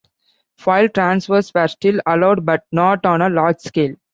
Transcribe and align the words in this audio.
File 0.57 0.89
transfers 0.89 1.53
were 1.53 1.67
still 1.67 1.99
allowed 2.07 2.43
but 2.43 2.65
not 2.71 3.05
on 3.05 3.21
a 3.21 3.29
large 3.29 3.59
scale. 3.59 3.95